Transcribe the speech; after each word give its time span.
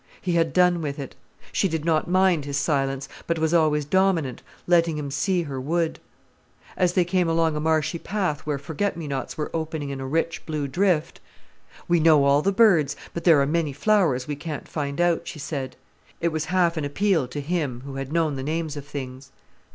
He 0.19 0.31
had 0.31 0.51
done 0.51 0.81
with 0.81 0.97
it. 0.97 1.13
She 1.51 1.67
did 1.67 1.85
not 1.85 2.07
mind 2.09 2.45
his 2.45 2.57
silence, 2.57 3.07
but 3.27 3.37
was 3.37 3.53
always 3.53 3.85
dominant, 3.85 4.41
letting 4.65 4.97
him 4.97 5.11
see 5.11 5.43
her 5.43 5.61
wood. 5.61 5.99
As 6.75 6.93
they 6.93 7.05
came 7.05 7.29
along 7.29 7.55
a 7.55 7.59
marshy 7.59 7.99
path 7.99 8.41
where 8.43 8.57
forget 8.57 8.97
me 8.97 9.07
nots 9.07 9.37
were 9.37 9.51
opening 9.53 9.91
in 9.91 10.01
a 10.01 10.07
rich 10.07 10.43
blue 10.47 10.67
drift: 10.67 11.19
"We 11.87 11.99
know 11.99 12.23
all 12.23 12.41
the 12.41 12.51
birds, 12.51 12.95
but 13.13 13.25
there 13.25 13.39
are 13.43 13.45
many 13.45 13.73
flowers 13.73 14.27
we 14.27 14.35
can't 14.35 14.67
find 14.67 14.99
out," 14.99 15.27
she 15.27 15.37
said. 15.37 15.75
It 16.19 16.29
was 16.29 16.45
half 16.45 16.77
an 16.77 16.83
appeal 16.83 17.27
to 17.27 17.39
him, 17.39 17.81
who 17.85 17.97
had 17.97 18.11
known 18.11 18.37
the 18.37 18.41
names 18.41 18.75
of 18.75 18.87
things. 18.87 19.31